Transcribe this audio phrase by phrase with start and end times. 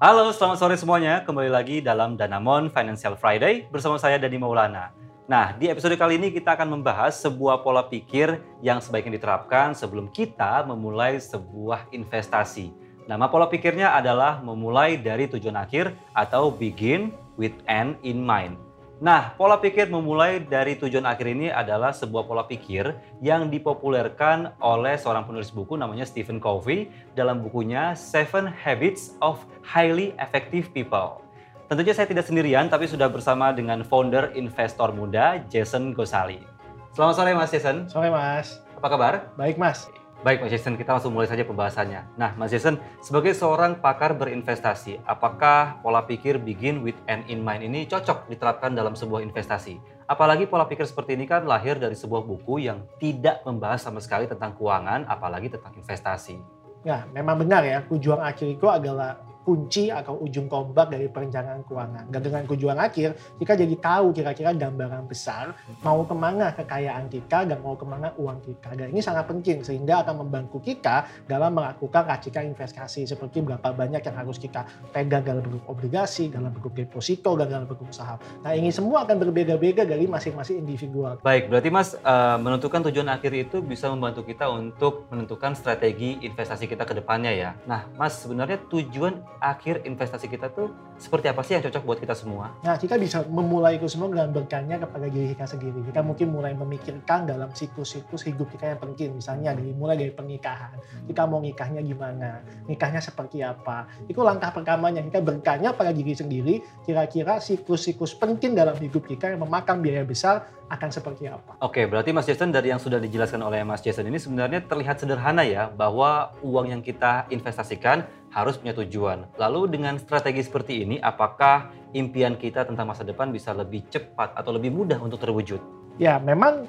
[0.00, 1.20] Halo, selamat sore semuanya.
[1.28, 4.96] Kembali lagi dalam Danamon Financial Friday bersama saya Dani Maulana.
[5.28, 10.08] Nah, di episode kali ini kita akan membahas sebuah pola pikir yang sebaiknya diterapkan sebelum
[10.08, 12.72] kita memulai sebuah investasi.
[13.12, 18.56] Nama pola pikirnya adalah memulai dari tujuan akhir atau begin with end in mind.
[19.00, 22.92] Nah, pola pikir memulai dari tujuan akhir ini adalah sebuah pola pikir
[23.24, 30.12] yang dipopulerkan oleh seorang penulis buku namanya Stephen Covey dalam bukunya Seven Habits of Highly
[30.20, 31.24] Effective People.
[31.72, 36.44] Tentunya saya tidak sendirian, tapi sudah bersama dengan founder investor muda Jason Gosali.
[36.92, 37.88] Selamat sore Mas Jason.
[37.88, 38.60] Sore Mas.
[38.76, 39.32] Apa kabar?
[39.40, 39.88] Baik Mas.
[40.20, 42.04] Baik Mas Jason, kita langsung mulai saja pembahasannya.
[42.20, 47.64] Nah Mas Jason, sebagai seorang pakar berinvestasi, apakah pola pikir begin with end in mind
[47.64, 49.80] ini cocok diterapkan dalam sebuah investasi?
[50.04, 54.28] Apalagi pola pikir seperti ini kan lahir dari sebuah buku yang tidak membahas sama sekali
[54.28, 56.36] tentang keuangan, apalagi tentang investasi.
[56.84, 62.12] Ya, memang benar ya, tujuan akhir itu adalah kunci atau ujung tombak dari perencanaan keuangan.
[62.12, 67.48] Dan dengan tujuan akhir, kita jadi tahu kira-kira gambaran besar mau ke mana kekayaan kita
[67.48, 68.76] dan mau ke mana uang kita.
[68.76, 74.02] Dan ini sangat penting sehingga akan membantu kita dalam melakukan racikan investasi seperti berapa banyak
[74.04, 78.20] yang harus kita pegang dalam bentuk obligasi, dalam bentuk deposito, dalam bentuk saham.
[78.44, 81.16] Nah ini semua akan berbeda-beda dari masing-masing individual.
[81.24, 86.68] Baik, berarti Mas uh, menentukan tujuan akhir itu bisa membantu kita untuk menentukan strategi investasi
[86.68, 87.50] kita ke depannya ya.
[87.64, 92.12] Nah Mas sebenarnya tujuan akhir investasi kita tuh seperti apa sih yang cocok buat kita
[92.12, 92.52] semua?
[92.60, 95.80] Nah, kita bisa memulai itu semua dengan bertanya kepada diri kita sendiri.
[95.86, 99.16] Kita mungkin mulai memikirkan dalam siklus-siklus hidup kita yang penting.
[99.16, 100.76] Misalnya dari mulai dari pernikahan.
[101.08, 102.44] Kita mau nikahnya gimana?
[102.68, 103.88] Nikahnya seperti apa?
[104.10, 105.00] Itu langkah pertamanya.
[105.00, 110.60] Kita bertanya pada diri sendiri, kira-kira siklus-siklus penting dalam hidup kita yang memakan biaya besar
[110.70, 111.58] akan seperti apa.
[111.66, 115.42] Oke, berarti Mas Jason dari yang sudah dijelaskan oleh Mas Jason ini sebenarnya terlihat sederhana
[115.42, 119.26] ya, bahwa uang yang kita investasikan harus punya tujuan.
[119.36, 124.54] Lalu dengan strategi seperti ini, apakah impian kita tentang masa depan bisa lebih cepat atau
[124.54, 125.58] lebih mudah untuk terwujud?
[125.98, 126.64] Ya, memang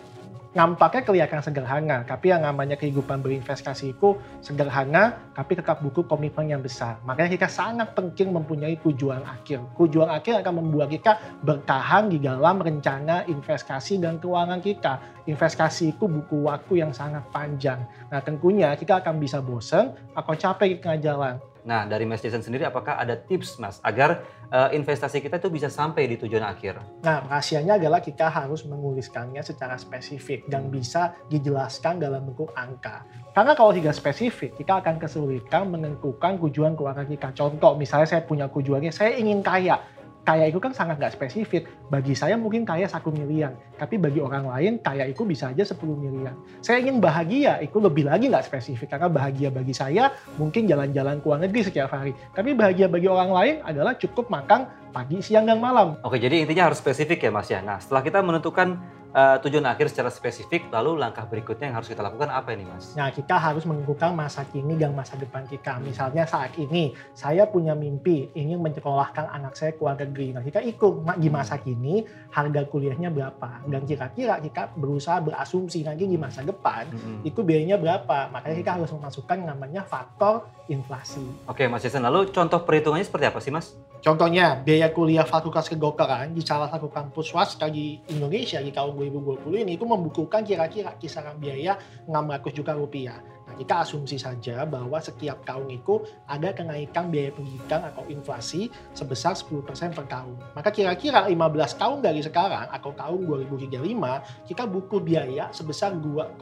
[0.52, 6.60] nampaknya kelihatan sederhana, tapi yang namanya kehidupan berinvestasi itu sederhana, tapi tetap butuh komitmen yang
[6.60, 7.00] besar.
[7.08, 9.64] Makanya kita sangat penting mempunyai tujuan akhir.
[9.80, 11.16] Tujuan akhir akan membuat kita
[11.48, 15.00] bertahan di dalam rencana investasi dan keuangan kita.
[15.30, 17.88] Investasi itu buku waktu yang sangat panjang.
[18.12, 21.36] Nah tentunya kita akan bisa bosan atau capek di tengah jalan.
[21.62, 25.70] Nah, dari Mas Jason sendiri apakah ada tips Mas agar uh, investasi kita itu bisa
[25.70, 26.82] sampai di tujuan akhir?
[27.06, 33.06] Nah, rahasianya adalah kita harus menuliskannya secara spesifik dan bisa dijelaskan dalam bentuk angka.
[33.32, 37.28] Karena kalau tidak spesifik, kita akan kesulitan menentukan tujuan keuangan kita.
[37.32, 39.80] Contoh, misalnya saya punya tujuannya, saya ingin kaya
[40.22, 41.66] kaya itu kan sangat nggak spesifik.
[41.90, 45.82] Bagi saya mungkin kaya satu miliar, tapi bagi orang lain kaya itu bisa aja 10
[45.98, 46.38] miliar.
[46.62, 48.94] Saya ingin bahagia, itu lebih lagi nggak spesifik.
[48.94, 52.14] Karena bahagia bagi saya mungkin jalan-jalan ke luar negeri setiap hari.
[52.38, 55.98] Tapi bahagia bagi orang lain adalah cukup makan pagi, siang, dan malam.
[56.04, 57.64] Oke, jadi intinya harus spesifik ya Mas ya.
[57.64, 58.76] Nah, setelah kita menentukan
[59.14, 62.96] uh, tujuan akhir secara spesifik, lalu langkah berikutnya yang harus kita lakukan apa ini Mas?
[62.96, 65.80] Nah, kita harus menentukan masa kini dan masa depan kita.
[65.84, 70.36] Misalnya saat ini, saya punya mimpi ingin menyekolahkan anak saya ke luar negeri.
[70.36, 73.64] Nah, kita ikut di masa kini harga kuliahnya berapa.
[73.68, 77.28] Dan kira-kira kita berusaha berasumsi nanti di masa depan hmm.
[77.28, 78.32] itu biayanya berapa.
[78.32, 81.24] Makanya kita harus memasukkan namanya faktor inflasi.
[81.52, 83.76] Oke Mas Jason, lalu contoh perhitungannya seperti apa sih Mas?
[84.02, 89.66] Contohnya, biaya kuliah fakultas kedokteran di salah satu kampus swasta di Indonesia di tahun 2020
[89.66, 93.18] ini itu membukukan kira-kira kisaran biaya 600 juta rupiah.
[93.52, 99.36] Nah, kita asumsi saja bahwa setiap tahun itu ada kenaikan biaya pendidikan atau inflasi sebesar
[99.36, 100.40] 10% per tahun.
[100.56, 101.36] Maka kira-kira 15
[101.76, 106.40] tahun dari sekarang atau tahun 2035, kita buku biaya sebesar 2,5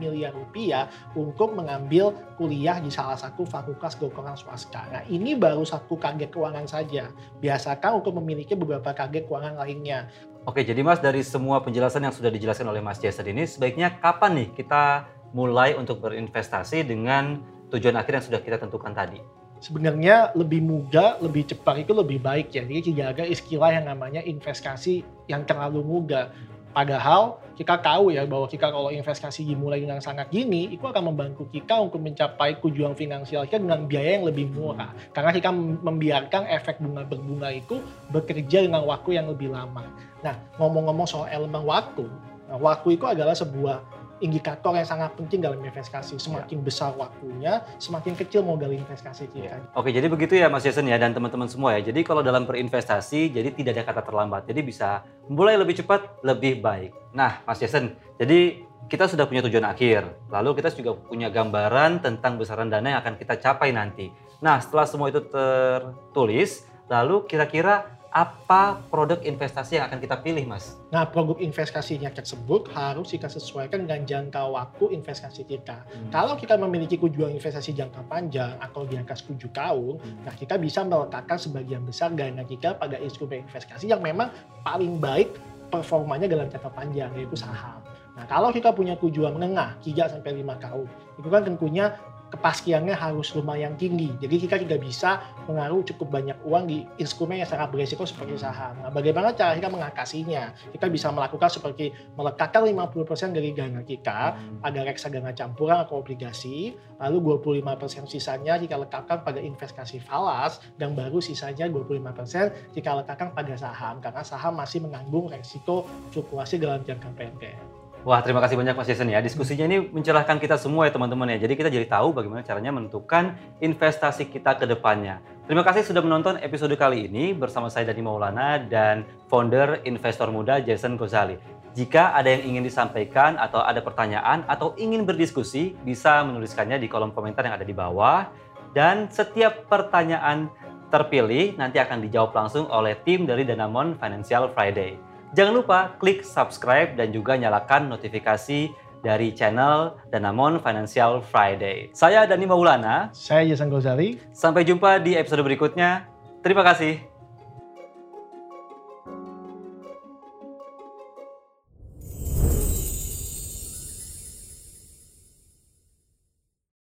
[0.00, 4.88] miliar rupiah untuk mengambil kuliah di salah satu fakultas kedokteran swasta.
[4.88, 7.12] Nah, ini baru satu kaget keuangan saja.
[7.44, 10.08] Biasakan untuk memiliki beberapa kaget keuangan lainnya.
[10.42, 14.42] Oke, jadi Mas dari semua penjelasan yang sudah dijelaskan oleh Mas Jason ini, sebaiknya kapan
[14.42, 17.38] nih kita mulai untuk berinvestasi dengan
[17.70, 19.22] tujuan akhir yang sudah kita tentukan tadi?
[19.62, 22.66] Sebenarnya lebih mudah, lebih cepat itu lebih baik ya.
[22.66, 26.34] Jadi tidak ada istilah yang namanya investasi yang terlalu mudah.
[26.74, 31.46] Padahal kita tahu ya bahwa kita kalau investasi dimulai dengan sangat gini, itu akan membantu
[31.46, 34.90] kita untuk mencapai tujuan finansial kita dengan biaya yang lebih murah.
[35.14, 37.78] Karena kita membiarkan efek bunga berbunga itu
[38.10, 39.86] bekerja dengan waktu yang lebih lama.
[40.26, 42.10] Nah, ngomong-ngomong soal elemen waktu,
[42.50, 46.16] nah, waktu itu adalah sebuah indikator yang sangat penting dalam investasi.
[46.16, 46.64] Semakin ya.
[46.64, 49.58] besar waktunya, semakin kecil modal investasi kita.
[49.58, 49.58] Ya.
[49.74, 51.82] Oke, jadi begitu ya Mas Jason ya dan teman-teman semua ya.
[51.82, 54.46] Jadi kalau dalam berinvestasi, jadi tidak ada kata terlambat.
[54.46, 56.94] Jadi bisa mulai lebih cepat, lebih baik.
[57.12, 62.38] Nah, Mas Jason, jadi kita sudah punya tujuan akhir, lalu kita juga punya gambaran tentang
[62.38, 64.10] besaran dana yang akan kita capai nanti.
[64.42, 70.76] Nah, setelah semua itu tertulis, lalu kira-kira apa produk investasi yang akan kita pilih, Mas?
[70.92, 75.80] Nah, produk investasinya tersebut harus kita sesuaikan dengan jangka waktu investasi kita.
[75.80, 76.12] Hmm.
[76.12, 80.28] Kalau kita memiliki tujuan investasi jangka panjang atau di atas 7 tahun, hmm.
[80.28, 84.28] nah kita bisa meletakkan sebagian besar dana kita pada instrumen investasi yang memang
[84.60, 85.32] paling baik
[85.72, 87.80] performanya dalam jangka panjang, yaitu saham.
[88.12, 90.86] Nah, kalau kita punya tujuan menengah 3 sampai 5 tahun,
[91.16, 91.96] itu kan tentunya
[92.32, 94.08] kepastiannya harus lumayan tinggi.
[94.16, 98.80] Jadi kita juga bisa mengaruh cukup banyak uang di instrumen yang sangat beresiko seperti saham.
[98.80, 100.56] Nah, bagaimana cara kita mengatasinya?
[100.72, 104.20] Kita bisa melakukan seperti melekatkan 50% dari dana kita
[104.64, 111.20] pada reksadana campuran atau obligasi, lalu 25% sisanya jika letakkan pada investasi falas, dan baru
[111.20, 117.81] sisanya 25% jika letakkan pada saham, karena saham masih mengandung resiko fluktuasi dalam jangka pendek.
[118.02, 119.22] Wah, terima kasih banyak Mas Jason ya.
[119.22, 121.46] Diskusinya ini mencerahkan kita semua ya teman-teman ya.
[121.46, 125.22] Jadi kita jadi tahu bagaimana caranya menentukan investasi kita ke depannya.
[125.46, 130.58] Terima kasih sudah menonton episode kali ini bersama saya Dani Maulana dan founder investor muda
[130.58, 131.38] Jason Gozali.
[131.78, 137.14] Jika ada yang ingin disampaikan atau ada pertanyaan atau ingin berdiskusi, bisa menuliskannya di kolom
[137.14, 138.26] komentar yang ada di bawah.
[138.74, 140.50] Dan setiap pertanyaan
[140.90, 145.11] terpilih nanti akan dijawab langsung oleh tim dari Danamon Financial Friday.
[145.32, 148.68] Jangan lupa klik subscribe dan juga nyalakan notifikasi
[149.00, 151.88] dari channel Danamon Financial Friday.
[151.96, 153.08] Saya Dani Maulana.
[153.16, 154.20] Saya Jason Gozali.
[154.36, 156.04] Sampai jumpa di episode berikutnya.
[156.44, 157.11] Terima kasih.